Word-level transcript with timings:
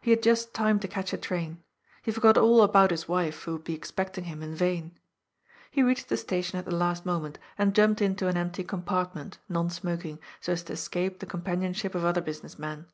He 0.00 0.10
had 0.10 0.20
just 0.20 0.52
time 0.52 0.80
to 0.80 0.88
catch 0.88 1.12
a 1.12 1.16
train. 1.16 1.62
He 2.02 2.10
forgot 2.10 2.36
all 2.36 2.62
about 2.62 2.90
his 2.90 3.06
wife, 3.06 3.44
who 3.44 3.52
would 3.52 3.62
be 3.62 3.72
expecting 3.72 4.24
him 4.24 4.42
in 4.42 4.52
vain. 4.52 4.98
He 5.70 5.80
reached 5.84 6.08
the 6.08 6.16
station 6.16 6.58
at 6.58 6.64
the 6.64 6.74
last 6.74 7.06
moment 7.06 7.38
and 7.56 7.72
jumped 7.72 8.00
THE 8.00 8.06
CATASTROPHE. 8.06 8.18
401 8.32 8.40
into 8.40 8.40
an 8.40 8.46
empty 8.48 8.64
compartment, 8.64 9.38
non 9.48 9.70
smoking, 9.70 10.18
so 10.40 10.54
as 10.54 10.64
to 10.64 10.72
escape 10.72 11.20
the 11.20 11.26
companionship 11.26 11.94
of 11.94 12.04
other 12.04 12.20
business 12.20 12.58
men. 12.58 12.86